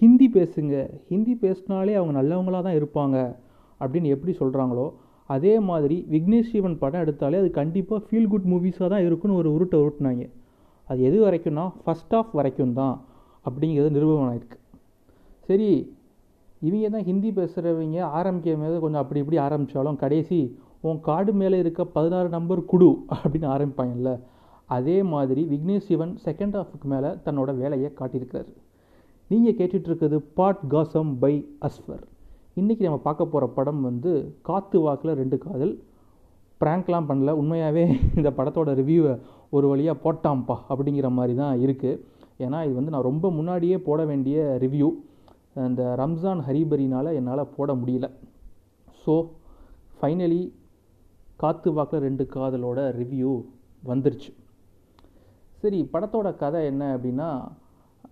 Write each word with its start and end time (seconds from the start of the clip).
ஹிந்தி 0.00 0.26
பேசுங்க. 0.34 0.74
ஹிந்தி 1.10 1.34
பேசினாலே 1.44 1.94
அவங்க 1.98 2.12
நல்லவங்களாக 2.20 2.62
தான் 2.66 2.78
இருப்பாங்க. 2.80 3.16
அப்படின்னு 3.82 4.12
எப்படி 4.14 4.32
சொல்கிறாங்களோ 4.40 4.86
அதே 5.34 5.52
மாதிரி 5.68 5.96
விக்னேஷ் 6.12 6.50
சிவன் 6.52 6.78
படம் 6.82 7.02
எடுத்தாலே 7.04 7.36
அது 7.42 7.50
கண்டிப்பாக 7.58 8.00
ஃபீல் 8.06 8.30
குட் 8.32 8.48
மூவிஸாக 8.52 8.88
தான் 8.92 9.04
இருக்குன்னு 9.08 9.38
ஒரு 9.40 9.48
உருட்டை 9.56 9.78
உருட்டினாங்க. 9.84 10.24
அது 10.88 11.00
எது 11.08 11.18
வரைக்கும்னா 11.24 11.64
ஃபஸ்ட் 11.82 12.14
ஆஃப் 12.18 12.32
வரைக்கும் 12.38 12.72
தான் 12.80 12.96
அப்படிங்கிறது 13.48 13.90
நிரூபணம் 13.96 14.30
ஆயிருக்கு. 14.30 14.58
சரி 15.48 15.70
இவங்க 16.68 16.88
தான் 16.94 17.06
ஹிந்தி 17.10 17.30
பேசுகிறவங்க 17.36 18.00
ஆரம்பிக்க 18.18 18.56
மேலே 18.62 18.80
கொஞ்சம் 18.84 19.02
அப்படி 19.02 19.20
இப்படி 19.22 19.38
ஆரம்பித்தாலும் 19.44 20.00
கடைசி 20.02 20.40
உன் 20.88 20.98
கார்டு 21.06 21.32
மேலே 21.42 21.56
இருக்க 21.62 21.84
பதினாறு 21.96 22.28
நம்பர் 22.34 22.60
குடு 22.72 22.90
அப்படின்னு 23.16 23.48
ஆரம்பிப்பாங்கல்ல. 23.54 24.12
அதே 24.76 24.98
மாதிரி 25.12 25.44
விக்னேஷ் 25.52 25.86
சிவன் 25.90 26.14
செகண்ட் 26.26 26.56
ஹாஃபுக்கு 26.58 26.88
மேலே 26.94 27.12
தன்னோட 27.26 27.50
வேலையை 27.62 27.90
காட்டியிருக்கிறார். 28.00 28.50
நீங்கள் 29.30 29.56
கேட்டுட்ருக்குது 29.58 30.16
பாட் 30.38 30.62
காசம் 30.72 31.10
பை 31.22 31.32
அஸ்வர் 31.66 32.04
இன்றைக்கி 32.60 32.82
நம்ம 32.86 32.96
பார்க்க 33.04 33.26
போகிற 33.32 33.44
படம் 33.56 33.82
வந்து 33.88 34.12
காத்து 34.48 34.78
வாக்கில் 34.84 35.12
ரெண்டு 35.20 35.36
காதல். 35.44 35.74
ப்ராங்க்லாம் 36.60 37.06
பண்ணல. 37.10 37.34
உண்மையாகவே 37.40 37.84
இந்த 38.18 38.30
படத்தோட 38.38 38.72
ரிவ்யூவை 38.80 39.12
ஒரு 39.56 39.68
வழியாக 39.72 39.96
போட்டாம்ப்பா 40.04 40.56
அப்படிங்கிற 40.70 41.10
மாதிரி 41.18 41.36
தான் 41.42 41.62
இருக்குது 41.66 42.00
ஏன்னா 42.44 42.58
இது 42.66 42.74
வந்து 42.78 42.94
நான் 42.94 43.08
ரொம்ப 43.10 43.30
முன்னாடியே 43.38 43.78
போட 43.86 44.00
வேண்டிய 44.10 44.58
ரிவ்யூ 44.64 44.88
அந்த 45.66 45.80
ரம்ஜான் 46.02 46.42
ஹரிபரினால் 46.48 47.12
என்னால் 47.20 47.44
போட 47.56 47.70
முடியல. 47.80 48.08
ஸோ 49.02 49.14
ஃபைனலி 50.00 50.42
காத்து 51.44 51.70
வாக்கில் 51.78 52.06
ரெண்டு 52.08 52.26
காதலோட 52.36 52.80
ரிவ்யூ 53.00 53.32
வந்துருச்சு. 53.82 54.30
சரி 55.62 55.80
படத்தோட 55.94 56.28
கதை 56.44 56.60
என்ன 56.72 56.84
அப்படின்னா 56.96 57.30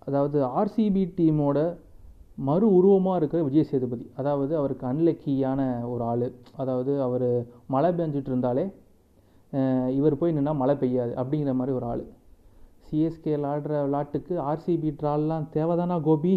அதாவது 0.07 0.37
ஆர்சிபி 0.59 1.03
டீமோட 1.17 1.59
மறு 2.47 2.65
உருவமாக 2.77 3.19
இருக்கிற 3.19 3.39
விஜய் 3.47 3.69
சேதுபதி. 3.71 4.05
அதாவது 4.19 4.53
அவருக்கு 4.59 4.85
அன்லக்கியான 4.91 5.61
ஒரு 5.93 6.03
ஆள். 6.11 6.27
அதாவது 6.61 6.91
அவர் 7.07 7.27
மழை 7.73 7.89
பெஞ்சிட்டு 7.97 8.31
இருந்தாலே 8.31 8.65
இவர் 9.97 10.19
போய் 10.21 10.35
நின்னா 10.37 10.53
மழை 10.61 10.75
பெய்யாது 10.83 11.13
அப்படிங்கிற 11.19 11.53
மாதிரி 11.59 11.73
ஒரு 11.79 11.85
ஆள். 11.91 12.03
சிஎஸ்கே 12.87 13.33
விளாடுற 13.35 13.73
விளாட்டுக்கு 13.87 14.35
ஆர்சிபி 14.49 14.89
ட்ரால்லாம் 14.99 15.45
தேவைதானா 15.55 15.97
கோபி? 16.07 16.33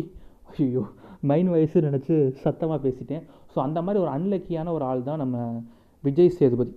ஐயோ 0.55 0.83
மைன் 1.31 1.51
வயசு 1.55 1.85
நினச்சி 1.87 2.15
சத்தமாக 2.45 2.79
பேசிட்டேன். 2.87 3.25
ஸோ 3.53 3.59
அந்த 3.67 3.79
மாதிரி 3.87 3.99
ஒரு 4.05 4.11
அன்லக்கியான 4.17 4.73
ஒரு 4.77 4.85
ஆள் 4.91 5.07
தான் 5.09 5.23
நம்ம 5.25 5.37
விஜய் 6.05 6.37
சேதுபதி. 6.39 6.75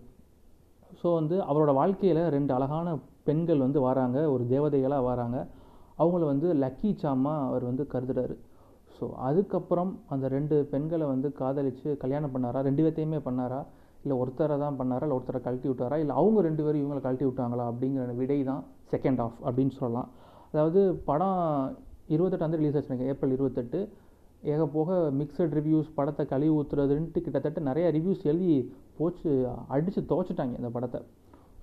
ஸோ 1.01 1.07
வந்து 1.19 1.35
அவரோட 1.49 1.71
வாழ்க்கையில் 1.81 2.21
ரெண்டு 2.35 2.51
அழகான 2.57 2.87
பெண்கள் 3.27 3.63
வந்து 3.65 3.79
வராங்க. 3.89 4.17
ஒரு 4.33 4.43
தேவதைகளாக 4.53 5.07
வராங்க. 5.11 5.37
அவங்கள 6.01 6.23
வந்து 6.33 6.47
லக்கி 6.63 6.91
சாமாக 7.03 7.47
அவர் 7.49 7.65
வந்து 7.69 7.83
கருதுறாரு. 7.93 8.35
ஸோ 8.95 9.05
அதுக்கப்புறம் 9.27 9.91
அந்த 10.13 10.25
ரெண்டு 10.35 10.55
பெண்களை 10.71 11.05
வந்து 11.13 11.27
காதலித்து 11.39 11.89
கல்யாணம் 12.03 12.33
பண்ணாரா? 12.35 12.59
ரெண்டு 12.67 12.83
பேர்த்தையுமே 12.85 13.19
பண்ணாரா? 13.27 13.59
இல்லை 14.03 14.15
ஒருத்தரை 14.21 14.55
தான் 14.63 14.77
பண்ணாரா? 14.79 15.05
இல்லை 15.07 15.17
ஒருத்தரை 15.19 15.39
கழட்டி 15.45 15.67
விட்டாரா? 15.69 15.97
இல்லை 16.03 16.13
அவங்க 16.21 16.39
ரெண்டு 16.47 16.63
பேரும் 16.65 16.81
இவங்களை 16.83 17.01
கழட்டி 17.05 17.25
விட்டாங்களா? 17.27 17.65
அப்படிங்கிற 17.71 18.15
விடை 18.21 18.39
தான் 18.51 18.61
செகண்ட் 18.93 19.21
ஆஃப் 19.25 19.39
அப்படின்னு 19.47 19.73
சொல்லலாம். 19.81 20.09
அதாவது 20.51 20.81
படம் 21.09 21.39
இருபத்தெட்டாந்தேதி 22.15 22.61
ரிலீஸ் 22.61 22.77
ஆச்சுருங்க 22.79 23.07
ஏப்ரல் 23.11 23.35
இருபத்தெட்டு. 23.37 23.79
ஏக 24.53 24.63
போக 24.77 24.97
மிக்சட் 25.19 25.53
ரிவ்யூஸ் 25.57 25.87
படத்தை 25.97 26.23
கழுவி 26.31 26.51
ஊற்றுறதுன்ட்டு 26.57 27.23
கிட்டத்தட்ட 27.25 27.59
நிறைய 27.69 27.85
ரிவ்யூஸ் 27.95 28.25
எழுதி 28.31 28.55
போச்சு 28.97 29.31
அடித்து 29.75 30.01
துவச்சிட்டாங்க 30.11 30.55
இந்த 30.61 30.69
படத்தை. 30.75 30.99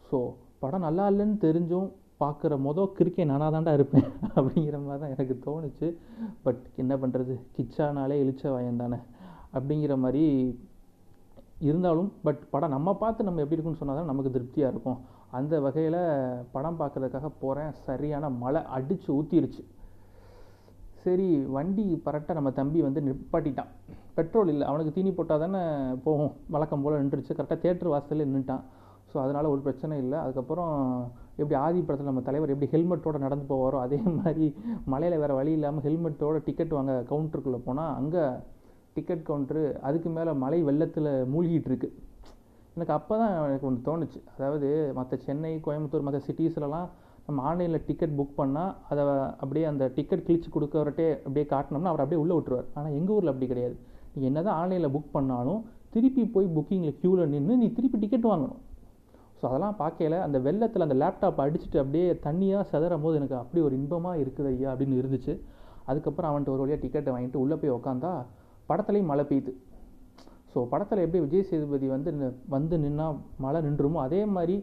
ஸோ 0.08 0.18
படம் 0.62 0.86
நல்லா 0.86 1.04
இல்லைன்னு 1.12 1.38
தெரிஞ்சும் 1.46 1.88
பார்க்குற 2.22 2.54
மொதல் 2.66 2.92
கிரிக்கெட் 2.92 3.30
நானாக 3.30 3.50
தாண்டா 3.54 3.72
இருப்பேன். 3.72 4.06
அப்படிங்கிற 4.36 4.76
மாதிரி 4.84 5.00
தான் 5.02 5.14
எனக்கு 5.14 5.34
தோணுச்சு. 5.46 5.88
பட் 6.42 6.62
என்ன 6.76 6.96
பண்ணுறது 6.96 7.34
கிச்சானாலே 7.56 8.16
இழிச்ச 8.24 8.42
வாயன் 8.54 8.82
தானே? 8.82 8.98
அப்படிங்கிற 9.54 9.96
மாதிரி 9.96 10.24
இருந்தாலும் 11.58 12.12
பட் 12.22 12.40
படம் 12.50 12.70
நம்ம 12.70 12.94
பார்த்து 12.94 13.24
நம்ம 13.24 13.40
எப்படி 13.40 13.56
இருக்குன்னு 13.56 13.80
சொன்னால் 13.80 14.00
தான் 14.00 14.10
நமக்கு 14.12 14.30
திருப்தியாக 14.30 14.72
இருக்கும். 14.72 14.98
அந்த 15.30 15.60
வகையில் 15.60 16.00
படம் 16.52 16.78
பார்க்குறதுக்காக 16.78 17.28
போகிறேன் 17.40 17.72
சரியான 17.86 18.30
மழை 18.42 18.62
அடித்து 18.76 19.10
ஊற்றிருச்சு 19.18 19.62
சரி 21.04 21.28
வண்டி 21.46 21.86
பரட்ட 22.04 22.32
நம்ம 22.32 22.50
தம்பி 22.50 22.80
வந்து 22.82 23.00
நிப்பாட்டிட்டான். 23.00 23.70
பெட்ரோல் 24.14 24.48
இல்லை 24.48 24.66
அவனுக்கு 24.66 24.92
தீனி 24.92 25.10
போட்டால் 25.12 25.38
தானே 25.38 25.62
போகும். 26.04 26.32
வழக்கம் 26.48 26.82
போல் 26.82 26.98
நின்றுச்சு 27.02 27.36
கரெக்டாக 27.38 27.58
தேட்டர் 27.64 27.92
வாசலில் 27.94 28.28
நின்றுட்டான் 28.28 28.64
ஸோ 29.12 29.18
அதனால் 29.24 29.50
ஒரு 29.54 29.60
பிரச்சனை 29.66 29.94
இல்லை. 30.04 30.18
அதுக்கப்புறம் 30.24 30.72
எப்படி 31.40 31.56
ஆதி 31.64 31.80
படத்தில் 31.86 32.10
நம்ம 32.10 32.22
தலைவர் 32.28 32.52
எப்படி 32.54 32.70
ஹெல்மெட்டோடு 32.74 33.24
நடந்து 33.26 33.46
போவாரோ 33.52 33.78
அதே 33.86 33.98
மாதிரி 34.20 34.46
மலையில் 34.92 35.20
வேறு 35.22 35.38
வழி 35.40 35.52
இல்லாமல் 35.58 35.84
ஹெல்மெட்டோட 35.86 36.38
டிக்கெட் 36.48 36.76
வாங்க 36.78 36.94
கவுண்டருக்குள்ளே 37.10 37.60
போனால் 37.68 37.92
அங்கே 38.00 38.24
டிக்கெட் 38.96 39.26
கவுண்ட்ரு 39.28 39.62
அதுக்கு 39.88 40.08
மேலே 40.16 40.32
மலை 40.44 40.58
வெள்ளத்தில் 40.68 41.10
மூழ்கிட்டு 41.34 41.70
இருக்கு. 41.70 41.88
எனக்கு 42.76 42.94
அப்போ 42.96 43.14
தான் 43.20 43.32
எனக்கு 43.50 43.68
ஒன்று 43.68 43.86
தோணுச்சு. 43.86 44.20
அதாவது 44.34 44.68
மற்ற 44.98 45.16
சென்னை 45.26 45.52
கோயம்புத்தூர் 45.66 46.06
மற்ற 46.06 46.20
சிட்டிஸ்லலாம் 46.26 46.88
நம்ம 47.26 47.42
ஆன்லைனில் 47.48 47.84
டிக்கெட் 47.88 48.14
புக் 48.18 48.38
பண்ணால் 48.38 48.72
அதை 48.90 49.02
அப்படியே 49.42 49.66
அந்த 49.72 49.84
டிக்கெட் 49.96 50.24
கிழிச்சு 50.28 50.48
கொடுக்கறட்டே 50.54 51.08
அப்படியே 51.24 51.46
காட்டினோம்னா 51.52 51.90
அவர் 51.92 52.02
அப்படியே 52.04 52.20
உள்ளே 52.22 52.36
விட்டுருவார். 52.36 52.68
ஆனால் 52.76 52.94
எங்கள் 52.98 53.14
ஊரில் 53.16 53.32
அப்படி 53.32 53.48
கிடையாது. 53.52 53.76
நீ 54.14 54.24
என்ன 54.30 54.42
தான் 54.48 54.58
ஆன்லைனில் 54.62 54.94
புக் 54.96 55.14
பண்ணாலும் 55.16 55.60
திருப்பி 55.94 56.22
போய் 56.34 56.46
புக்கிங்கில் 56.56 56.98
க்யூவில் 57.00 57.32
நின்று 57.34 57.54
நீ 57.62 57.68
திருப்பி 57.78 57.98
டிக்கெட் 58.04 58.30
வாங்கணும். 58.32 58.60
ஸோ 59.42 59.46
அதெல்லாம் 59.50 59.78
பார்க்கல 59.80 60.18
அந்த 60.24 60.38
வெள்ளத்தில் 60.46 60.84
அந்த 60.84 60.96
லேப்டாப் 61.02 61.40
அடிச்சுட்டு 61.44 61.78
அப்படியே 61.82 62.08
தண்ணியாக 62.26 62.64
செதறும் 62.72 63.04
போது 63.04 63.14
எனக்கு 63.20 63.36
அப்படி 63.40 63.60
ஒரு 63.68 63.74
இன்பமாக 63.78 64.20
இருக்குது 64.22 64.48
ஐயா 64.50 64.68
அப்படின்னு 64.72 64.98
இருந்துச்சு. 65.00 65.32
அதுக்கப்புறம் 65.90 66.28
அவன்கிட்ட 66.30 66.52
ஒரு 66.54 66.62
வழியாக 66.64 66.80
டிக்கெட்டை 66.82 67.12
வாங்கிட்டு 67.14 67.40
உள்ளே 67.44 67.56
போய் 67.62 67.72
உக்காந்தா 67.76 68.12
படத்துலையும் 68.68 69.10
மழை 69.12 69.24
பெய்யுது. 69.30 69.52
ஸோ 70.52 70.58
படத்தில் 70.72 71.02
எப்படி 71.04 71.20
விஜய் 71.24 71.46
சேதுபதி 71.50 71.86
வந்து 71.94 72.10
வந்து 72.54 72.76
நின்னா 72.84 73.06
மழை 73.44 73.60
நின்றுமோ 73.66 74.00
அதே 74.06 74.20
மாதிரி 74.36 74.56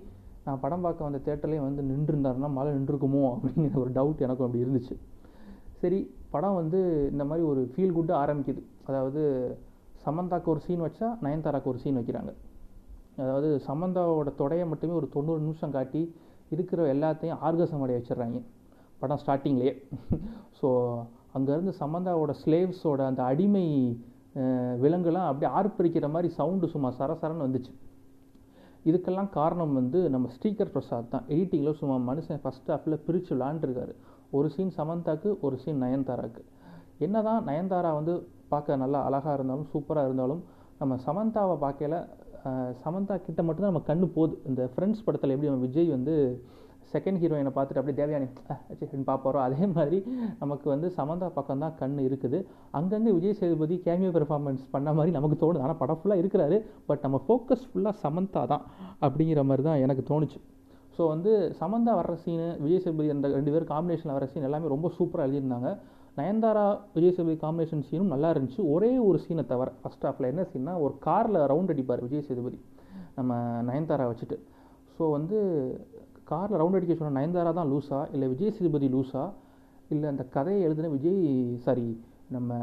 நான் 0.46 0.62
படம் 0.64 0.86
பார்க்க 0.86 1.08
வந்த 1.08 1.20
தேட்டர்லேயும் 1.28 1.68
வந்து 1.68 1.84
நின்றுருந்தாருன்னா 1.92 2.50
மழை 2.58 2.70
நின்றுருக்குமோ 2.78 3.24
அப்படிங்கிற 3.34 3.80
ஒரு 3.84 3.92
டவுட் 3.98 4.24
எனக்கும் 4.28 4.48
அப்படி 4.48 4.64
இருந்துச்சு. 4.66 4.96
சரி 5.82 6.00
படம் 6.36 6.60
வந்து 6.62 6.80
இந்த 7.14 7.26
மாதிரி 7.32 7.44
ஒரு 7.52 7.64
ஃபீல் 7.74 7.96
குட்டாக 7.98 8.22
ஆரம்பிக்குது. 8.24 8.62
அதாவது 8.90 9.24
சமந்தாக்கு 10.06 10.52
ஒரு 10.54 10.64
சீன் 10.68 10.86
வச்சா 10.88 11.10
நயன்தாராக்கு 11.26 11.72
ஒரு 11.74 11.82
சீன் 11.84 12.00
வைக்கிறாங்க. 12.00 12.34
அதாவது 13.24 13.48
சமந்தாவோட 13.68 14.30
தொடையை 14.42 14.66
மட்டுமே 14.72 14.94
ஒரு 15.00 15.08
தொண்ணூறு 15.16 15.42
நிமிஷம் 15.46 15.76
காட்டி 15.78 16.02
இருக்கிற 16.56 16.86
எல்லாத்தையும் 16.94 17.42
ஆர்கசம் 17.48 17.84
அடைய 17.86 17.98
வச்சிடுறாங்க. 18.00 18.40
படம் 19.02 19.22
ஸ்டார்டிங்லேயே. 19.24 19.74
ஸோ 20.60 20.70
அங்கேருந்து 21.38 21.74
சமந்தாவோட 21.82 22.32
ஸ்லேவ்ஸோட 22.44 23.02
அந்த 23.10 23.22
அடிமை 23.32 23.66
விலங்குலாம் 24.84 25.28
அப்படியே 25.30 25.50
ஆர்ப்பரிக்கிற 25.60 26.08
மாதிரி 26.16 26.30
சவுண்டு 26.40 26.68
சும்மா 26.74 26.90
சரசரன்னு 27.00 27.46
வந்துச்சு. 27.48 27.72
இதுக்கெல்லாம் 28.90 29.32
காரணம் 29.38 29.74
வந்து 29.80 30.00
நம்ம 30.14 30.28
ஸ்ரீகர் 30.36 30.74
பிரசாத் 30.76 31.12
தான். 31.14 31.26
எடிட்டிங்கில் 31.34 31.80
சும்மா 31.80 31.96
மனுஷன் 32.10 32.42
ஃபஸ்ட் 32.44 32.70
ஹாஃபில் 32.74 33.04
பிரித்து 33.08 33.32
விளாண்டுருக்காரு. 33.36 33.94
ஒரு 34.38 34.48
சீன் 34.56 34.74
சமந்தாக்கு 34.80 35.30
ஒரு 35.46 35.56
சீன் 35.64 35.82
நயன்தாராக்கு. 35.84 36.42
என்ன 37.06 37.18
தான் 37.28 37.42
நயன்தாரா 37.50 37.92
வந்து 38.00 38.14
பார்க்க 38.54 38.82
நல்லா 38.84 39.00
அழகாக 39.08 39.36
இருந்தாலும் 39.38 39.70
சூப்பராக 39.74 40.08
இருந்தாலும் 40.10 40.42
நம்ம 40.82 40.96
சமந்தாவை 41.08 41.56
பார்க்கல 41.66 41.96
சமந்தா 42.84 43.16
கிட்ட 43.26 43.42
மட்டும்தான் 43.48 43.72
நம்ம 43.74 43.86
கண்ணு 43.90 44.08
போகுது. 44.18 44.36
இந்த 44.50 44.62
ஃப்ரெண்ட்ஸ் 44.74 45.04
படத்தில் 45.06 45.34
எப்படி 45.36 45.50
நம்ம 45.52 45.66
விஜய் 45.68 45.96
வந்து 45.96 46.14
செகண்ட் 46.94 47.20
ஹீரோயினை 47.22 47.52
பார்த்துட்டு 47.56 47.82
அப்படியே 47.82 47.98
தேவையானி 48.00 48.28
பார்ப்பாரோ? 49.10 49.40
அதே 49.48 49.66
மாதிரி 49.74 49.98
நமக்கு 50.44 50.68
வந்து 50.74 50.88
சமந்தா 51.00 51.28
பக்கம் 51.36 51.64
தான் 51.64 51.76
கண் 51.82 51.98
இருக்குது. 52.06 52.40
அங்கங்கே 52.78 53.12
விஜய் 53.18 53.38
சேதுபதி 53.42 53.76
கேமியோ 53.88 54.12
பெர்ஃபார்மன்ஸ் 54.16 54.64
பண்ண 54.76 54.94
மாதிரி 55.00 55.14
நமக்கு 55.18 55.38
தோணுது. 55.44 55.64
ஆனால் 55.66 55.80
படம் 55.82 56.00
ஃபுல்லாக 56.00 56.22
இருக்கிறாரு. 56.22 56.60
பட் 56.90 57.04
நம்ம 57.08 57.20
ஃபோக்கஸ் 57.26 57.68
ஃபுல்லாக 57.72 57.96
சமந்தா 58.06 58.44
தான் 58.54 58.64
அப்படிங்கிற 59.08 59.44
மாதிரி 59.50 59.66
தான் 59.70 59.84
எனக்கு 59.86 60.06
தோணுச்சு. 60.12 60.40
ஸோ 61.00 61.06
வந்து 61.12 61.34
சமந்தா 61.60 61.92
வர்ற 61.98 62.14
சீனு 62.22 62.48
விஜய் 62.64 62.82
சேதுபதி 62.84 63.10
அந்த 63.14 63.28
ரெண்டு 63.36 63.52
பேர் 63.54 63.66
காம்பினேஷனில் 63.70 64.16
வர 64.16 64.26
சீன் 64.32 64.48
எல்லாமே 64.48 64.72
ரொம்ப 64.74 64.88
சூப்பராக 64.96 65.26
எழுதியிருந்தாங்க. 65.28 65.70
நயன்தாரா 66.18 66.64
விஜய் 66.96 67.14
சேதுபதி 67.16 67.38
காம்பினேஷன் 67.44 67.84
சீனும் 67.90 68.12
நல்லா 68.14 68.30
இருந்துச்சு. 68.34 68.62
ஒரே 68.74 68.90
ஒரு 69.10 69.20
சீனை 69.26 69.44
தவிர 69.52 69.72
ஃபஸ்ட் 69.82 70.04
ஹாஃபில் 70.08 70.28
என்ன 70.32 70.44
சீன்னா 70.52 70.74
ஒரு 70.86 70.94
காரில் 71.06 71.40
ரவுண்ட் 71.52 71.72
அடிப்பார் 71.74 72.04
விஜய் 72.06 72.26
சேதுபதி 72.30 72.60
நம்ம 73.18 73.38
நயன்தாரா 73.70 74.08
வச்சுட்டு. 74.10 74.38
ஸோ 74.96 75.06
வந்து 75.16 75.38
காரில் 76.32 76.60
ரவுண்ட் 76.62 76.78
அடிக்க 76.80 76.96
சொன்ன 77.02 77.16
நயன்தாரா 77.20 77.54
தான் 77.60 77.72
லூஸா 77.74 78.00
இல்லை 78.16 78.30
விஜய் 78.34 78.54
சேதுபதி 78.58 78.90
லூஸா 78.96 79.24
இல்லை 79.94 80.10
அந்த 80.14 80.26
கதையை 80.36 80.60
எழுதின 80.68 80.92
விஜய் 80.96 81.22
சாரி 81.68 81.88
நம்ம 82.38 82.58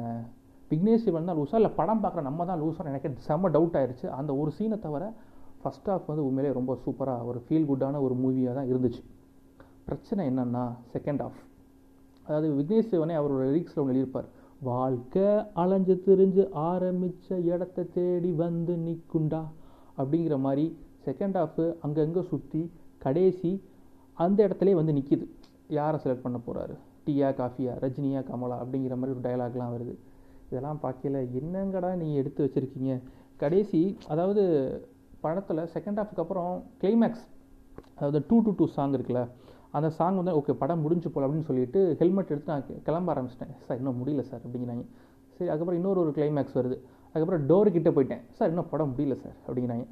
விக்னேஷ் 0.70 1.06
சிவன் 1.06 1.30
தான் 1.30 1.38
லூஸா 1.40 1.56
இல்லை 1.62 1.72
படம் 1.80 2.02
பார்க்குற 2.04 2.24
நம்ம 2.28 2.46
தான் 2.50 2.60
லூஸான்னு 2.64 2.92
எனக்கு 2.92 3.26
செம்ம 3.28 3.50
டவுட் 3.56 3.78
ஆயிடுச்சு 3.80 4.06
அந்த 4.18 4.30
ஒரு 4.42 4.52
சீனை 4.58 4.78
தவிர 4.86 5.06
ஃபஸ்ட் 5.60 5.88
ஆஃப் 5.94 6.08
வந்து 6.10 6.24
உண்மையிலே 6.28 6.52
ரொம்ப 6.58 6.72
சூப்பராக 6.84 7.28
ஒரு 7.30 7.38
ஃபீல் 7.46 7.68
குட்டான 7.70 8.00
ஒரு 8.06 8.14
மூவியாக 8.22 8.54
தான் 8.58 8.70
இருந்துச்சு. 8.72 9.02
பிரச்சனை 9.88 10.22
என்னென்னா 10.30 10.64
செகண்ட் 10.94 11.22
ஆஃப் 11.26 11.40
அதாவது 12.26 12.48
விக்னேஷ் 12.58 12.90
சிவனே 12.92 13.14
அவரோட 13.20 13.42
லிரிக்ஸில் 13.50 13.80
ஒன்று 13.82 13.92
எழுதியிருப்பார். 13.92 14.28
வாழ்க்கை 14.70 15.28
அலைஞ்சு 15.62 15.94
திரிஞ்சு 16.06 16.44
ஆரம்பித்த 16.70 17.38
இடத்த 17.52 17.84
தேடி 17.96 18.30
வந்து 18.42 18.74
நிற்குண்டா 18.86 19.42
அப்படிங்கிற 20.00 20.36
மாதிரி 20.46 20.64
செகண்ட் 21.06 21.36
ஆஃபு 21.42 21.64
அங்கங்கே 21.86 22.22
சுற்றி 22.30 22.62
கடைசி 23.04 23.52
அந்த 24.18 24.38
இடத்துலே 24.46 24.74
வந்து 24.74 24.92
நிற்கிது 24.98 25.26
யாரை 25.78 25.98
செலக்ட் 26.02 26.24
பண்ண 26.26 26.38
போகிறாரு 26.46 26.74
டீயா 27.06 27.28
காஃபியா 27.40 27.72
ரஜினியா 27.82 28.20
கமலா 28.30 28.56
அப்படிங்கிற 28.62 28.94
மாதிரி 29.00 29.14
ஒரு 29.16 29.24
டயலாக்லாம் 29.26 29.74
வருது. 29.74 29.94
இதெல்லாம் 30.50 30.80
பார்க்கல 30.82 31.20
என்னங்கடா 31.40 31.90
நீங்கள் 32.00 32.20
எடுத்து 32.22 32.40
வச்சுருக்கீங்க? 32.44 32.94
கடைசி 33.36 33.80
அதாவது 34.08 34.42
படத்தில் 35.26 35.64
செகண்ட் 35.76 36.00
ஹாஃப்க்கு 36.02 36.24
அப்புறம் 36.26 36.52
கிளைமேக்ஸ் 36.84 37.26
அதாவது 37.98 38.20
டூ 38.30 38.38
டு 38.46 38.50
டூ 38.58 38.66
சாங் 38.78 38.96
இருக்குல்ல 38.96 39.22
அந்த 39.76 39.88
சாங் 39.96 40.18
வந்து 40.18 40.34
ஓகே 40.38 40.52
படம் 40.60 40.82
முடிஞ்சு 40.84 41.08
போல் 41.12 41.24
அப்படின்னு 41.26 41.48
சொல்லிட்டு 41.48 41.80
ஹெல்மெட் 42.00 42.30
எடுத்து 42.34 42.52
நான் 42.52 42.66
கிளம்ப 42.86 43.08
ஆரம்பிச்சிட்டேன். 43.12 43.54
சார் 43.64 43.78
இன்னும் 43.80 43.98
முடியல 44.00 44.22
சார் 44.28 44.42
அப்படிங்கிறாங்க. 44.44 44.84
சரி 45.36 45.48
அதுக்கப்புறம் 45.52 45.78
இன்னொரு 45.80 45.98
ஒரு 46.02 46.12
கிளைமேக்ஸ் 46.18 46.56
வருது. 46.58 46.76
அதுக்கப்புறம் 47.10 47.42
டோரு 47.50 47.70
கிட்டே 47.74 47.90
போயிட்டேன். 47.96 48.22
சார் 48.38 48.50
இன்னும் 48.52 48.68
படம் 48.72 48.92
முடியல 48.92 49.16
சார் 49.24 49.36
அப்படிங்கிறாங்க. 49.46 49.84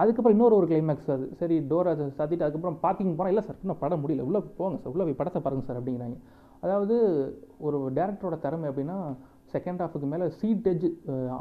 அதுக்கப்புறம் 0.00 0.36
இன்னொரு 0.36 0.54
ஒரு 0.60 0.66
கிளைமேக்ஸ் 0.70 1.10
வருது. 1.12 1.28
சரி 1.40 1.58
டோரை 1.72 1.92
சாத்திட்டு 2.18 2.46
அதுக்கப்புறம் 2.46 2.78
பார்க்கிங் 2.84 3.14
போனால் 3.18 3.32
இல்லை 3.34 3.44
சார் 3.48 3.58
இன்னும் 3.64 3.80
படம் 3.82 4.02
முடியல. 4.04 4.26
உள்ளே 4.30 4.40
போங்க 4.58 4.78
சார். 4.82 4.92
உள்ளே 4.94 5.06
போய் 5.08 5.20
படத்தை 5.20 5.42
பாருங்க 5.46 5.64
சார் 5.68 5.78
அப்படிங்கிறாங்க. 5.80 6.18
அதாவது 6.64 6.96
ஒரு 7.66 7.78
டேரக்டரோட 7.98 8.38
திறமை 8.46 8.66
அப்படின்னா 8.70 8.98
செகண்ட் 9.54 9.80
ஹாஃபுக்கு 9.84 10.08
மேலே 10.14 10.26
சீட் 10.40 10.68
எஜ் 10.72 10.88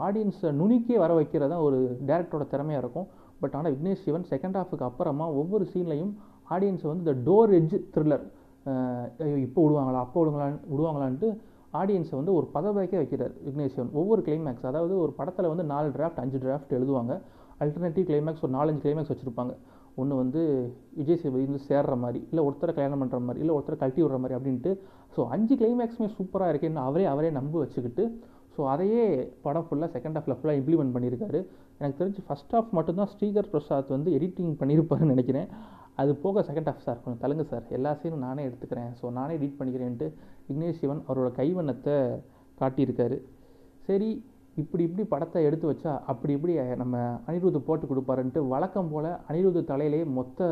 ஆடியன்ஸை 0.07 0.49
நுனிக்கே 0.61 0.95
வர 1.05 1.11
வைக்கிறதான் 1.19 1.65
ஒரு 1.67 1.79
டேரக்டரோட 2.11 2.45
திறமையாக 2.53 2.83
இருக்கும். 2.85 3.09
பட் 3.41 3.55
ஆனால் 3.57 3.73
விக்னேஷ் 3.75 4.03
சிவன் 4.05 4.27
செகண்ட் 4.33 4.57
ஹாஃபுக்கு 4.59 4.85
அப்புறமா 4.89 5.25
ஒவ்வொரு 5.41 5.65
சீன்லையும் 5.73 6.13
ஆடியன்ஸ் 6.55 6.85
வந்து 6.89 7.03
இந்த 7.05 7.15
டோர் 7.27 7.53
எஜ் 7.59 7.75
த்ரில்லர் 7.95 8.25
இப்போ 9.45 9.59
விடுவாங்களா 9.65 10.01
அப்போ 10.05 10.17
விடுவாங்களான்னு 10.21 10.59
விடுவாங்களான்ட்டு 10.71 11.29
ஆடியன்ஸை 11.79 12.15
வந்து 12.19 12.33
ஒரு 12.37 12.47
பதவிக்கே 12.55 12.97
வைக்கிறார் 13.01 13.33
விக்னேஷ் 13.45 13.75
சிவன். 13.75 13.91
ஒவ்வொரு 13.99 14.21
கிளைமேக்ஸ் 14.27 14.65
அதாவது 14.69 14.93
ஒரு 15.03 15.11
படத்தில் 15.19 15.51
வந்து 15.51 15.65
நாலு 15.73 15.87
டிராஃப்ட் 15.97 16.19
அஞ்சு 16.23 16.39
டிராஃப்ட் 16.45 16.73
எழுதுவாங்க. 16.77 17.13
அல்டர்னேட்டிவ் 17.63 18.05
கிளைமேக்ஸ் 18.09 18.43
ஒரு 18.45 18.53
நாலஞ்சு 18.57 18.81
கிளைமேக்ஸ் 18.85 19.11
வச்சுருப்பாங்க. 19.13 19.53
ஒன்று 20.01 20.19
வந்து 20.21 20.41
விஜய் 20.99 21.19
சேதுபதி 21.21 21.45
வந்து 21.47 21.63
சேர்ற 21.69 21.95
மாதிரி 22.03 22.19
இல்லை 22.29 22.43
ஒருத்தரை 22.47 22.73
கல்யாணம் 22.75 23.01
பண்ணுற 23.01 23.17
மாதிரி 23.27 23.41
இல்லை 23.43 23.55
ஒருத்தரை 23.57 23.77
கழட்டி 23.81 24.01
விடுற 24.03 24.17
மாதிரி 24.23 24.37
அப்படின்ட்டு. 24.37 24.71
ஸோ 25.15 25.21
அஞ்சு 25.35 25.55
கிளைமேக்ஸுமே 25.61 26.07
சூப்பராக 26.17 26.51
இருக்கேன்னு 26.53 26.83
அவரே 26.89 27.05
அவரே 27.13 27.31
நம்ப 27.39 27.53
வச்சுக்கிட்டு 27.63 28.03
ஸோ 28.55 28.61
அதையே 28.73 29.03
படம் 29.45 29.65
ஃபுல்லாக 29.67 29.89
செகண்ட் 29.95 30.17
ஹாஃபில் 30.17 30.35
ஃபுல்லாக 30.39 30.59
இம்ப்ளிமெண்ட் 30.61 30.93
பண்ணியிருக்காரு 30.95 31.39
எனக்கு 31.79 31.99
தெரிஞ்சு 32.01 32.21
ஃபஸ்ட் 32.27 32.53
ஹாஃப் 32.55 32.71
மட்டும்தான் 32.77 33.11
ஸ்ரீகர் 33.13 33.51
பிரசாத் 33.53 33.93
வந்து 33.95 34.09
எடிட்டிங் 34.17 34.51
பண்ணியிருப்பாருன்னு 34.61 35.13
நினைக்கிறேன். 35.15 35.47
அது 36.01 36.11
போக 36.23 36.41
செகண்ட் 36.49 36.69
ஹாஃப் 36.69 36.83
சார் 36.87 36.99
கொஞ்சம் 37.03 37.21
தலுங்க 37.23 37.43
சார் 37.51 37.65
எல்லா 37.77 37.91
சீனும் 38.01 38.25
நானே 38.27 38.41
எடுத்துக்கிறேன். 38.49 38.91
ஸோ 38.99 39.05
நானே 39.19 39.33
எடிட் 39.39 39.57
பண்ணிக்கிறேன்ட்டு 39.59 40.07
விக்னேஷ் 40.49 40.79
சிவன் 40.81 41.01
அவரோட 41.07 41.29
கைவண்ணத்தை 41.39 41.95
காட்டியிருக்காரு. 42.61 43.17
சரி 43.87 44.09
இப்படி 44.61 44.83
இப்படி 44.87 45.03
படத்தை 45.13 45.41
எடுத்து 45.49 45.65
வச்சா 45.71 45.91
அப்படி 46.11 46.31
இப்படி 46.37 46.53
நம்ம 46.83 46.97
அனிருத் 47.27 47.67
போட்டு 47.67 47.85
கொடுப்பாருன்ட்டு 47.91 48.41
வழக்கம் 48.53 48.91
போல் 48.93 49.09
அனிருத் 49.29 49.69
தலையிலே 49.71 50.01
மொத்த 50.17 50.49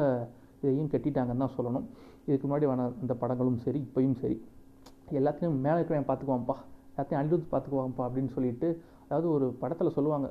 இதையும் 0.64 0.92
கட்டிட்டாங்கன்னு 0.94 1.44
தான் 1.44 1.56
சொல்லணும். 1.58 1.86
இதுக்கு 2.28 2.46
முன்னாடி 2.48 2.68
வன 2.72 2.88
அந்த 3.04 3.14
படங்களும் 3.22 3.60
சரி 3.66 3.80
இப்பையும் 3.88 4.18
சரி. 4.24 4.38
எல்லாத்தையும் 5.20 5.58
மேலே 5.66 5.78
இருக்கிறவன் 5.80 6.10
பார்த்துக்குவான்ப்பா. 6.10 6.56
எல்லாத்தையும் 7.00 7.22
அனிருத் 7.22 7.52
பார்த்துக்குவாங்கப்பா 7.52 8.06
அப்படின்னு 8.08 8.32
சொல்லிட்டு 8.38 8.70
அதாவது 9.08 9.28
ஒரு 9.36 9.46
படத்தில் 9.62 9.96
சொல்லுவாங்க 9.98 10.28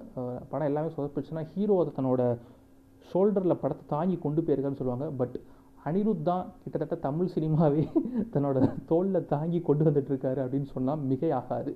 படம் 0.50 0.68
எல்லாமே 0.70 0.90
சொதப்பிடுச்சுன்னா 0.96 1.42
ஹீரோ 1.52 1.76
அதை 1.82 1.92
தன்னோட 1.96 2.22
ஷோல்டரில் 3.04 3.60
படத்தை 3.62 3.84
தாங்கி 3.94 4.16
கொண்டு 4.24 4.40
போயிருக்கான்னு 4.46 4.80
சொல்லுவாங்க. 4.80 5.06
பட் 5.20 5.36
அனிருத் 5.88 6.26
தான் 6.28 6.44
கிட்டத்தட்ட 6.62 6.96
தமிழ் 7.06 7.30
சினிமாவே 7.34 7.82
தன்னோட 8.34 8.58
தோளில் 8.90 9.26
தாங்கி 9.32 9.58
கொண்டு 9.68 9.84
வந்துட்டுருக்காரு 9.88 10.40
அப்படின்னு 10.44 10.68
சொன்னால் 10.74 11.02
மிகையாகாது 11.10 11.72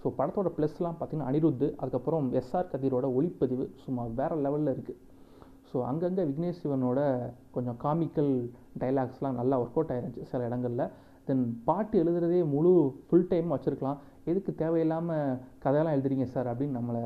ஸோ 0.00 0.10
படத்தோட 0.18 0.50
ப்ளஸ்லாம் 0.56 0.96
பார்த்திங்கன்னா 0.98 1.30
அனிருத் 1.30 1.66
அதுக்கப்புறம் 1.80 2.26
எஸ்ஆர் 2.40 2.70
கதிரோட 2.72 3.08
ஒளிப்பதிவு 3.18 3.66
சும்மா 3.84 4.04
வேறு 4.20 4.38
லெவலில் 4.46 4.72
இருக்குது 4.74 5.00
ஸோ 5.70 5.78
அங்கங்கே 5.90 6.24
விக்னேஷ் 6.30 6.60
சிவனோட 6.62 7.00
கொஞ்சம் 7.56 7.78
காமிக்கல் 7.84 8.32
டைலாக்ஸ்லாம் 8.82 9.38
நல்லா 9.40 9.58
ஒர்க் 9.62 9.78
அவுட் 9.78 9.92
ஆயிருந்துச்சு 9.94 10.30
சில 10.32 10.42
இடங்களில். 10.48 10.88
தென் 11.28 11.44
பாட்டு 11.68 11.96
எழுதுறதே 12.02 12.40
முழு 12.54 12.72
ஃபுல் 13.06 13.28
டைம் 13.32 13.54
வச்சுருக்கலாம். 13.54 14.00
எதுக்கு 14.30 14.52
தேவையில்லாமல் 14.62 15.38
கதையெல்லாம் 15.62 15.96
எழுதுறீங்க 15.96 16.26
சார் 16.34 16.50
அப்படின்னு 16.52 16.78
நம்மளை 16.78 17.02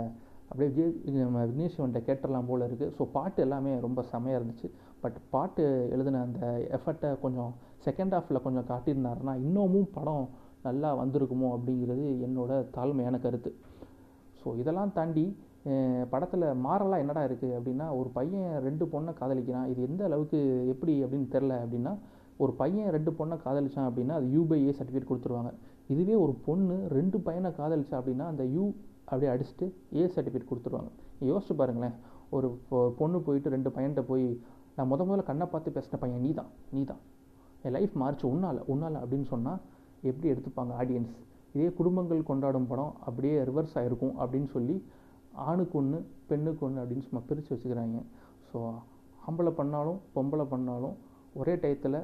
அப்படியே 0.48 0.68
விஜய் 0.72 1.22
நம்ம 1.22 1.44
விக்னேஷ் 1.50 1.78
கேட்டுடலாம் 2.08 2.48
போல் 2.48 2.66
இருக்குது 2.66 2.92
ஸோ 2.96 3.04
பாட்டு 3.14 3.38
எல்லாமே 3.44 3.72
ரொம்ப 3.86 4.00
செமையாக 4.10 4.38
இருந்துச்சு. 4.40 4.68
பட் 5.02 5.16
பாட்டு 5.32 5.64
எழுதின 5.94 6.20
அந்த 6.26 6.40
எஃபர்ட்டை 6.76 7.10
கொஞ்சம் 7.24 7.50
செகண்ட் 7.86 8.14
ஹாஃபில் 8.16 8.44
கொஞ்சம் 8.46 8.68
காட்டியிருந்தாருன்னா 8.70 9.34
இன்னமும் 9.46 9.88
படம் 9.96 10.24
நல்லா 10.66 10.90
வந்திருக்குமோ 11.00 11.48
அப்படிங்கிறது 11.56 12.04
என்னோட 12.26 12.52
தாழ்மையான 12.76 13.18
கருத்து. 13.24 13.50
ஸோ 14.40 14.54
இதெல்லாம் 14.62 14.94
தாண்டி 14.98 15.26
படத்தில் 16.12 16.46
மாறலாம் 16.66 17.02
என்னடா 17.04 17.22
இருக்குது 17.28 17.56
அப்படின்னா 17.58 17.86
ஒரு 18.00 18.08
பையன் 18.18 18.50
ரெண்டு 18.66 18.84
பொண்ணை 18.92 19.12
காதலிக்கிறான். 19.20 19.68
இது 19.72 19.80
எந்த 19.88 20.02
அளவுக்கு 20.08 20.40
எப்படி 20.72 20.94
அப்படின்னு 21.04 21.28
தெரில 21.34 21.54
அப்படின்னா 21.64 21.92
ஒரு 22.44 22.52
பையன் 22.60 22.92
ரெண்டு 22.96 23.10
பொண்ணை 23.20 23.36
காதலிச்சான் 23.46 23.88
அப்படின்னா 23.90 24.16
அது 24.18 24.28
யூ 24.34 24.42
சர்டிஃபிகேட் 24.78 25.10
கொடுத்துருவாங்க. 25.10 25.52
இதுவே 25.92 26.14
ஒரு 26.24 26.32
பொண்ணு 26.46 26.76
ரெண்டு 26.98 27.16
பையனை 27.26 27.50
காதலிச்சா 27.58 27.96
அப்படின்னா 28.00 28.26
அந்த 28.32 28.44
யூ 28.56 28.64
அப்படியே 29.08 29.30
அடிச்சுட்டு 29.34 29.66
ஏ 29.98 30.04
சர்டிஃபிகேட் 30.14 30.50
கொடுத்துருவாங்க. 30.50 30.90
யோசிச்சு 31.30 31.54
பாருங்களேன். 31.60 31.96
ஒரு 32.36 32.48
பொண்ணு 33.00 33.18
போயிட்டு 33.26 33.54
ரெண்டு 33.56 33.70
பையன்கிட்ட 33.74 34.02
போய் 34.10 34.24
நான் 34.76 34.88
முத 34.92 35.02
முதல்ல 35.08 35.24
கண்ணை 35.28 35.46
பார்த்து 35.52 35.74
பேசின 35.76 35.98
பையன் 36.02 36.24
நீ 36.26 36.30
தான் 36.38 36.50
நீ 36.76 36.80
தான் 36.90 37.02
என் 37.64 37.74
லைஃப் 37.76 37.94
மாறிச்சு 38.02 38.26
உன்னால 38.32 38.64
உன்னால 38.72 39.00
அப்படின்னு 39.02 39.28
சொன்னால் 39.34 39.60
எப்படி 40.08 40.26
எடுத்துப்பாங்க 40.32 40.72
ஆடியன்ஸ் 40.80 41.14
இதே 41.54 41.68
குடும்பங்கள் 41.78 42.28
கொண்டாடும் 42.30 42.68
படம் 42.72 42.92
அப்படியே 43.08 43.36
ரிவர்ஸ் 43.50 43.76
ஆகிருக்கும் 43.80 44.14
அப்படின்னு 44.22 44.48
சொல்லி 44.56 44.76
ஆணுக்கு 45.46 45.76
ஒன்று 45.80 45.98
பெண்ணுக்கு 46.30 46.62
ஒன்று 46.66 46.82
அப்படின்னு 46.82 47.06
சும்மா 47.06 47.22
பிரித்து 47.28 47.52
வச்சுக்கிறாங்க. 47.54 47.98
ஸோ 48.50 48.58
ஆம்பளை 49.28 49.52
பண்ணாலும் 49.60 49.98
பொம்பளை 50.14 50.44
பண்ணாலும் 50.52 50.96
ஒரே 51.40 51.54
டயத்தில் 51.62 51.98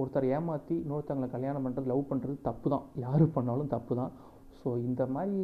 ஒருத்தர் 0.00 0.26
ஏமாற்றி 0.36 0.74
இன்னொருத்தவங்களை 0.82 1.28
கல்யாணம் 1.36 1.64
பண்ணுறது 1.66 1.90
லவ் 1.92 2.08
பண்ணுறது 2.10 2.36
தப்பு 2.48 2.68
தான் 2.74 2.84
யார் 3.04 3.24
பண்ணாலும் 3.36 3.72
தப்பு 3.74 3.94
தான் 4.00 4.12
ஸோ 4.58 4.68
இந்த 4.88 5.02
மாதிரி 5.14 5.40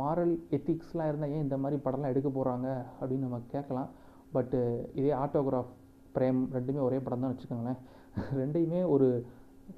மாரல் 0.00 0.34
எத்திக்ஸ்லாம் 0.56 1.08
இருந்தால் 1.10 1.32
ஏன் 1.36 1.44
இந்த 1.46 1.56
மாதிரி 1.62 1.76
படம்லாம் 1.86 2.12
எடுக்க 2.12 2.28
போகிறாங்க 2.36 2.68
அப்படின்னு 2.98 3.26
நம்ம 3.26 3.40
கேட்கலாம். 3.54 3.88
பட்டு 4.34 4.60
இதே 4.98 5.10
ஆட்டோகிராஃப் 5.22 5.72
பிரேம் 6.14 6.40
ரெண்டுமே 6.56 6.80
ஒரே 6.88 6.98
படம் 7.06 7.24
தான் 7.24 7.32
வச்சுக்கோங்களேன். 7.32 7.80
ரெண்டையுமே 8.40 8.80
ஒரு 8.94 9.08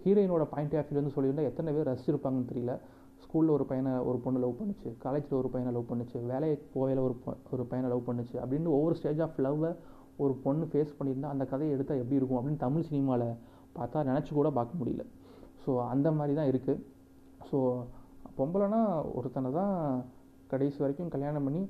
ஹீரோயினோட 0.03 0.45
பாயிண்ட் 0.53 0.77
ஆஃப் 0.81 0.89
வியூலேருந்து 0.89 1.15
சொல்லியிருந்தால் 1.17 1.49
எத்தனை 1.51 1.73
பேர் 1.77 1.89
ரசிச்சிருப்பாங்கன்னு 1.91 2.51
தெரியல. 2.53 2.75
ஸ்கூலில் 3.25 3.55
ஒரு 3.57 3.65
பையனை 3.71 3.93
ஒரு 4.11 4.19
பொண்ணு 4.25 4.39
லவ் 4.45 4.59
பண்ணுச்சு. 4.61 4.89
காலேஜில் 5.05 5.39
ஒரு 5.41 5.51
பையனை 5.55 5.73
லவ் 5.77 5.91
பண்ணுச்சு. 5.91 6.19
வேலைக்கு 6.33 6.67
போகையில் 6.77 7.03
ஒரு 7.07 7.17
ஒரு 7.55 7.65
பையனை 7.73 7.89
லவ் 7.95 8.07
பண்ணுச்சு. 8.09 8.37
அப்படின்னு 8.43 8.71
ஒவ்வொரு 8.79 8.97
ஸ்டேஜ் 9.01 9.23
ஆஃப் 9.27 9.41
லவ்வை 9.47 9.73
ஒரு 10.25 10.35
பொண்ணு 10.45 10.65
ஃபேஸ் 10.73 10.97
பண்ணியிருந்தால் 10.99 11.35
அந்த 11.35 11.45
கதையை 11.53 11.71
எடுத்தால் 11.77 12.01
எப்படி 12.03 12.19
இருக்கும் 12.21 12.41
அப்படின்னு 12.41 12.65
தமிழ் 12.67 12.89
சினிமாவில் 12.91 13.29
பார்த்தா 13.79 14.05
நினச்சி 14.11 14.33
கூட 14.39 14.51
பார்க்க 14.59 14.81
முடியல. 14.81 15.05
ஸோ 15.63 15.71
அந்த 15.93 16.09
மாதிரி 16.19 16.35
தான் 16.41 16.51
இருக்குது 16.53 16.83
ஸோ 17.49 17.59
பொம்பளைனா 18.39 18.83
ஒருத்தனை 19.19 19.51
தான் 19.61 19.75
கடைசி 20.53 20.79
வரைக்கும் 20.85 21.13
கல்யாணம் 21.15 21.47
பண்ணி 21.47 21.63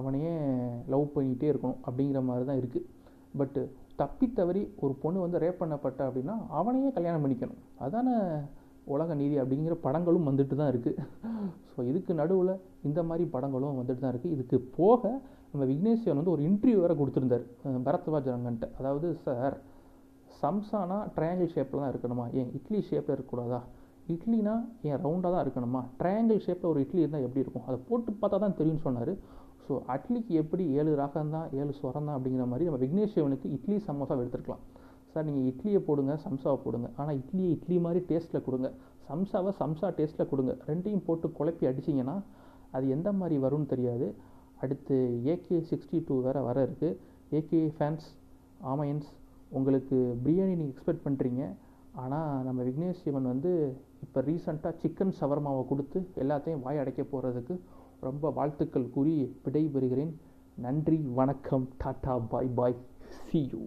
அவனையே 0.00 0.32
லவ் 0.92 1.06
பண்ணிகிட்டே 1.14 1.48
இருக்கணும் 1.52 1.80
அப்படிங்கிற 1.86 2.20
மாதிரி 2.28 2.44
தான் 2.50 2.60
இருக்குது 2.62 2.88
பட்டு 3.40 3.62
தப்பி 4.00 4.26
தவறி 4.38 4.62
ஒரு 4.84 4.94
பொண்ணு 5.02 5.18
வந்து 5.24 5.40
ரேப் 5.44 5.60
பண்ணப்பட்ட 5.62 6.00
அப்படின்னா 6.08 6.34
அவனையே 6.60 6.90
கல்யாணம் 6.96 7.22
பண்ணிக்கணும். 7.24 7.60
அதான 7.84 8.08
உலக 8.94 9.14
நீதி 9.20 9.36
அப்படிங்கிற 9.42 9.74
படங்களும் 9.86 10.28
வந்துட்டு 10.28 10.54
தான் 10.60 10.70
இருக்குது 10.72 11.02
ஸோ 11.72 11.78
இதுக்கு 11.90 12.12
நடுவில் 12.20 12.54
இந்த 12.88 13.00
மாதிரி 13.08 13.24
படங்களும் 13.34 13.78
வந்துட்டு 13.80 14.02
தான் 14.04 14.12
இருக்குது 14.14 14.34
இதுக்கு 14.36 14.56
போக 14.78 15.10
நம்ம 15.52 15.66
விக்னேஸ்வரன் 15.70 16.20
வந்து 16.20 16.34
ஒரு 16.36 16.42
இன்டர்வியூ 16.48 16.78
வேறு 16.84 16.94
கொடுத்துருந்தார் 17.00 17.44
பரத்வாஜ் 17.88 18.32
ரங்கன்ட்ட. 18.34 18.68
அதாவது 18.78 19.08
சார் 19.26 19.56
சம்சானா 20.42 20.98
ட்ரையாங்கிள் 21.16 21.52
ஷேப்பில் 21.54 21.82
தான் 21.82 21.92
இருக்கணுமா? 21.92 22.26
ஏன் 22.40 22.50
இட்லி 22.58 22.80
ஷேப்பில் 22.90 23.14
இருக்கக்கூடாதா? 23.14 23.60
இட்லினா 24.14 24.54
ஏன் 24.88 24.98
ரவுண்டாக 25.04 25.30
தான் 25.34 25.44
இருக்கணுமா? 25.44 25.80
ட்ரையாங்கிள் 26.00 26.40
ஷேப்பில் 26.46 26.70
ஒரு 26.72 26.80
இட்லி 26.84 27.00
இருந்தால் 27.02 27.24
எப்படி 27.26 27.42
இருக்கும்? 27.44 27.66
அதை 27.68 27.78
போட்டு 27.88 28.12
பார்த்தா 28.22 28.38
தான் 28.44 28.56
தெரியும்னு 28.60 28.84
சொன்னார். 28.86 29.12
ஸோ 29.66 29.72
அட்லிக்கு 29.94 30.32
எப்படி 30.42 30.64
ஏழு 30.80 30.92
ராகம் 31.00 31.34
தான் 31.36 31.50
ஏழு 31.58 31.72
ஸ்வரம் 31.78 32.08
தான் 32.08 32.16
அப்படிங்கிற 32.16 32.46
மாதிரி 32.52 32.66
நம்ம 32.68 32.80
விக்னேஷ் 32.84 33.14
சிவனுக்கு 33.16 33.48
இட்லி 33.56 33.76
சமோசா 33.88 34.14
எடுத்துருக்கலாம். 34.22 34.64
சார் 35.12 35.26
நீங்கள் 35.28 35.46
இட்லியை 35.50 35.80
போடுங்க 35.88 36.12
சம்சாவை 36.26 36.58
போடுங்க. 36.64 36.88
ஆனால் 37.00 37.16
இட்லியை 37.20 37.50
இட்லி 37.56 37.76
மாதிரி 37.86 38.00
டேஸ்ட்டில் 38.10 38.44
கொடுங்க. 38.46 38.68
சம்சாவை 39.08 39.52
சம்சா 39.62 39.88
டேஸ்ட்டில் 39.98 40.30
கொடுங்க. 40.32 40.52
ரெண்டையும் 40.70 41.04
போட்டு 41.08 41.28
குழப்பி 41.38 41.64
அடிச்சிங்கன்னா 41.70 42.16
அது 42.76 42.84
எந்த 42.96 43.08
மாதிரி 43.20 43.38
வரும்னு 43.44 43.72
தெரியாது. 43.72 44.06
அடுத்து 44.64 44.96
ஏகே 45.32 45.56
சிக்ஸ்டி 45.70 45.98
டூ 46.08 46.16
வேறு 46.26 46.42
வர 46.48 46.58
இருக்குது 46.66 46.98
ஏகே 47.38 47.60
ஃபேன்ஸ் 47.76 48.06
ஆமையன்ஸ் 48.72 49.08
உங்களுக்கு 49.58 49.96
பிரியாணி 50.24 50.54
நீங்கள் 50.56 50.74
எக்ஸ்பெக்ட் 50.74 51.06
பண்ணுறீங்க 51.06 51.42
ஆனால் 52.02 52.44
நம்ம 52.44 52.60
விக்னேஷ் 52.62 53.02
சிவன் 53.04 53.30
வந்து 53.32 53.50
இப்போ 54.04 54.20
ரீசண்டாக 54.28 54.74
சிக்கன் 54.82 55.14
சவர்மாவை 55.20 55.62
கொடுத்து 55.66 55.98
எல்லாத்தையும் 56.22 56.64
வாய் 56.66 56.80
அடைக்க 56.82 57.02
போகிறதுக்கு 57.02 57.56
ரொம்ப 58.08 58.30
வாழ்த்துக்கள் 58.38 58.92
கூறி 58.96 59.12
விடைபெறுகிறேன். 59.44 60.12
நன்றி 60.56 60.98
வணக்கம் 61.20 61.66
tata 61.84 62.14
bye 62.32 62.50
bye 62.58 62.76
see 63.26 63.40
you 63.52 63.62